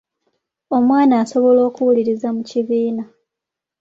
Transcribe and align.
Omwana 0.77 1.13
asobola 1.23 1.61
okuwuliriza 1.69 2.27
mu 2.35 2.41
kibiina. 2.49 3.03